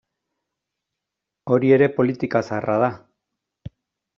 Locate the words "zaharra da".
2.49-2.91